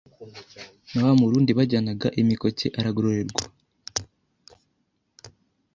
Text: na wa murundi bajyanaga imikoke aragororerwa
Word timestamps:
na 0.93 1.01
wa 1.05 1.13
murundi 1.19 1.51
bajyanaga 1.57 2.07
imikoke 2.21 2.67
aragororerwa 2.79 3.43